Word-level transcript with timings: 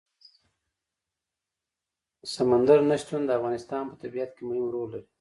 سمندر 2.33 2.79
نه 2.89 2.95
شتون 3.01 3.21
د 3.25 3.29
افغانستان 3.39 3.83
په 3.89 3.95
طبیعت 4.03 4.29
کې 4.35 4.43
مهم 4.49 4.67
رول 4.73 4.89
لري. 4.93 5.07